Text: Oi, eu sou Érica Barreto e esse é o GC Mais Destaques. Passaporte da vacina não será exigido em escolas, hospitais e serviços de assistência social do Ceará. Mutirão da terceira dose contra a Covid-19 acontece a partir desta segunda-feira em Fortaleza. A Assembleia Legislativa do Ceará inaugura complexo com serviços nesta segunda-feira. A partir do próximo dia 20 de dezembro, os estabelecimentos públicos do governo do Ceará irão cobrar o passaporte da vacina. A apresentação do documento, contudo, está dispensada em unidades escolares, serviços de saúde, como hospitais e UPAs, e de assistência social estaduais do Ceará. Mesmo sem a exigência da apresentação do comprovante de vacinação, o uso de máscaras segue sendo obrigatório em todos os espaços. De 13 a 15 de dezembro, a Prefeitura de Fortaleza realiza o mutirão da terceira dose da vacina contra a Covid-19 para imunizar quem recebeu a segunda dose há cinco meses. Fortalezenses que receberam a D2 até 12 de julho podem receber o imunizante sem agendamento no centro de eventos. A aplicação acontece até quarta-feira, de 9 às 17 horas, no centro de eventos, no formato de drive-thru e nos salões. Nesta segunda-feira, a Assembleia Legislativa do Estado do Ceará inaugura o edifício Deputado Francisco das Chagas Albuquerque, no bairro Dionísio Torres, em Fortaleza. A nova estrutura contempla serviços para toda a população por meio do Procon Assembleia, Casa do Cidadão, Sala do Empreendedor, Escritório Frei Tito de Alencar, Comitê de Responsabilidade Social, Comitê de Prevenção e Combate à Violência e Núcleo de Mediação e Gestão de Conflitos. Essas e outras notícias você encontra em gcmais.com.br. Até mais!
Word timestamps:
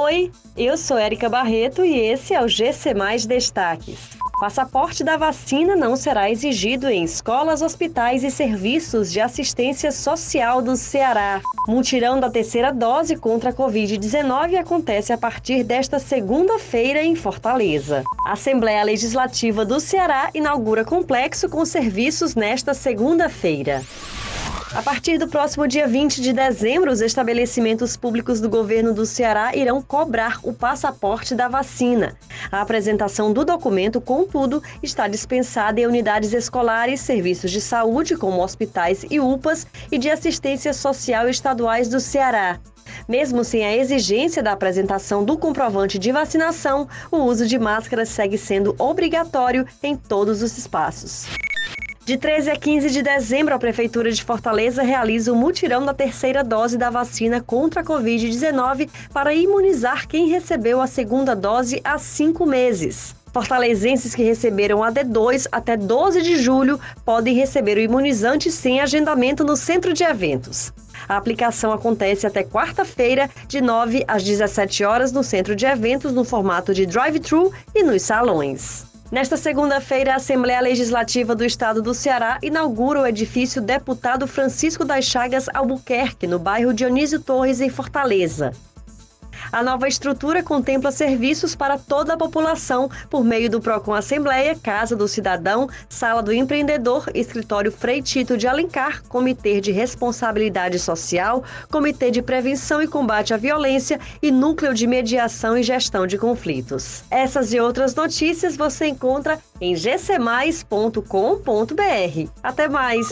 Oi, 0.00 0.30
eu 0.56 0.76
sou 0.76 0.96
Érica 0.96 1.28
Barreto 1.28 1.84
e 1.84 1.98
esse 1.98 2.32
é 2.32 2.40
o 2.40 2.46
GC 2.46 2.94
Mais 2.94 3.26
Destaques. 3.26 3.98
Passaporte 4.38 5.02
da 5.02 5.16
vacina 5.16 5.74
não 5.74 5.96
será 5.96 6.30
exigido 6.30 6.88
em 6.88 7.02
escolas, 7.02 7.62
hospitais 7.62 8.22
e 8.22 8.30
serviços 8.30 9.10
de 9.10 9.20
assistência 9.20 9.90
social 9.90 10.62
do 10.62 10.76
Ceará. 10.76 11.40
Mutirão 11.66 12.20
da 12.20 12.30
terceira 12.30 12.72
dose 12.72 13.16
contra 13.16 13.50
a 13.50 13.52
Covid-19 13.52 14.54
acontece 14.54 15.12
a 15.12 15.18
partir 15.18 15.64
desta 15.64 15.98
segunda-feira 15.98 17.02
em 17.02 17.16
Fortaleza. 17.16 18.04
A 18.24 18.34
Assembleia 18.34 18.84
Legislativa 18.84 19.64
do 19.64 19.80
Ceará 19.80 20.30
inaugura 20.32 20.84
complexo 20.84 21.48
com 21.48 21.64
serviços 21.64 22.36
nesta 22.36 22.72
segunda-feira. 22.72 23.82
A 24.74 24.82
partir 24.82 25.16
do 25.16 25.26
próximo 25.26 25.66
dia 25.66 25.88
20 25.88 26.20
de 26.20 26.30
dezembro, 26.30 26.92
os 26.92 27.00
estabelecimentos 27.00 27.96
públicos 27.96 28.38
do 28.38 28.50
governo 28.50 28.92
do 28.92 29.06
Ceará 29.06 29.56
irão 29.56 29.80
cobrar 29.80 30.38
o 30.42 30.52
passaporte 30.52 31.34
da 31.34 31.48
vacina. 31.48 32.14
A 32.52 32.60
apresentação 32.60 33.32
do 33.32 33.46
documento, 33.46 33.98
contudo, 33.98 34.62
está 34.82 35.08
dispensada 35.08 35.80
em 35.80 35.86
unidades 35.86 36.34
escolares, 36.34 37.00
serviços 37.00 37.50
de 37.50 37.62
saúde, 37.62 38.14
como 38.14 38.42
hospitais 38.42 39.06
e 39.10 39.18
UPAs, 39.18 39.66
e 39.90 39.96
de 39.96 40.10
assistência 40.10 40.74
social 40.74 41.28
estaduais 41.28 41.88
do 41.88 41.98
Ceará. 41.98 42.60
Mesmo 43.08 43.44
sem 43.44 43.64
a 43.64 43.74
exigência 43.74 44.42
da 44.42 44.52
apresentação 44.52 45.24
do 45.24 45.38
comprovante 45.38 45.98
de 45.98 46.12
vacinação, 46.12 46.86
o 47.10 47.18
uso 47.18 47.46
de 47.46 47.58
máscaras 47.58 48.10
segue 48.10 48.36
sendo 48.36 48.76
obrigatório 48.78 49.66
em 49.82 49.96
todos 49.96 50.42
os 50.42 50.58
espaços. 50.58 51.26
De 52.08 52.16
13 52.16 52.50
a 52.50 52.56
15 52.56 52.88
de 52.88 53.02
dezembro, 53.02 53.54
a 53.54 53.58
Prefeitura 53.58 54.10
de 54.10 54.24
Fortaleza 54.24 54.82
realiza 54.82 55.30
o 55.30 55.36
mutirão 55.36 55.84
da 55.84 55.92
terceira 55.92 56.42
dose 56.42 56.78
da 56.78 56.88
vacina 56.88 57.38
contra 57.38 57.82
a 57.82 57.84
Covid-19 57.84 58.88
para 59.12 59.34
imunizar 59.34 60.08
quem 60.08 60.26
recebeu 60.26 60.80
a 60.80 60.86
segunda 60.86 61.36
dose 61.36 61.82
há 61.84 61.98
cinco 61.98 62.46
meses. 62.46 63.14
Fortalezenses 63.30 64.14
que 64.14 64.22
receberam 64.22 64.82
a 64.82 64.90
D2 64.90 65.48
até 65.52 65.76
12 65.76 66.22
de 66.22 66.36
julho 66.36 66.80
podem 67.04 67.34
receber 67.34 67.76
o 67.76 67.82
imunizante 67.82 68.50
sem 68.50 68.80
agendamento 68.80 69.44
no 69.44 69.54
centro 69.54 69.92
de 69.92 70.02
eventos. 70.02 70.72
A 71.06 71.18
aplicação 71.18 71.74
acontece 71.74 72.26
até 72.26 72.42
quarta-feira, 72.42 73.28
de 73.46 73.60
9 73.60 74.06
às 74.08 74.24
17 74.24 74.82
horas, 74.82 75.12
no 75.12 75.22
centro 75.22 75.54
de 75.54 75.66
eventos, 75.66 76.14
no 76.14 76.24
formato 76.24 76.72
de 76.72 76.86
drive-thru 76.86 77.52
e 77.74 77.82
nos 77.82 78.00
salões. 78.00 78.87
Nesta 79.10 79.38
segunda-feira, 79.38 80.12
a 80.12 80.16
Assembleia 80.16 80.60
Legislativa 80.60 81.34
do 81.34 81.42
Estado 81.42 81.80
do 81.80 81.94
Ceará 81.94 82.38
inaugura 82.42 83.00
o 83.00 83.06
edifício 83.06 83.62
Deputado 83.62 84.26
Francisco 84.26 84.84
das 84.84 85.06
Chagas 85.06 85.48
Albuquerque, 85.54 86.26
no 86.26 86.38
bairro 86.38 86.74
Dionísio 86.74 87.18
Torres, 87.18 87.62
em 87.62 87.70
Fortaleza. 87.70 88.52
A 89.50 89.62
nova 89.62 89.88
estrutura 89.88 90.42
contempla 90.42 90.90
serviços 90.90 91.54
para 91.54 91.78
toda 91.78 92.14
a 92.14 92.16
população 92.16 92.90
por 93.08 93.24
meio 93.24 93.50
do 93.50 93.60
Procon 93.60 93.94
Assembleia, 93.94 94.56
Casa 94.56 94.94
do 94.94 95.08
Cidadão, 95.08 95.68
Sala 95.88 96.22
do 96.22 96.32
Empreendedor, 96.32 97.10
Escritório 97.14 97.72
Frei 97.72 98.02
Tito 98.02 98.36
de 98.36 98.46
Alencar, 98.46 99.02
Comitê 99.04 99.60
de 99.60 99.72
Responsabilidade 99.72 100.78
Social, 100.78 101.42
Comitê 101.70 102.10
de 102.10 102.22
Prevenção 102.22 102.82
e 102.82 102.88
Combate 102.88 103.32
à 103.32 103.36
Violência 103.36 103.98
e 104.20 104.30
Núcleo 104.30 104.74
de 104.74 104.86
Mediação 104.86 105.56
e 105.56 105.62
Gestão 105.62 106.06
de 106.06 106.18
Conflitos. 106.18 107.04
Essas 107.10 107.52
e 107.52 107.60
outras 107.60 107.94
notícias 107.94 108.56
você 108.56 108.86
encontra 108.86 109.38
em 109.60 109.74
gcmais.com.br. 109.74 111.02
Até 112.42 112.68
mais! 112.68 113.08